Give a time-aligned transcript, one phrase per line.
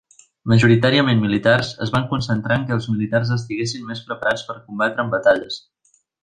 [0.51, 5.15] Majoritàriament militars, es van concentrar en què els militars estiguessin més preparats per combatre en
[5.17, 5.61] batalles.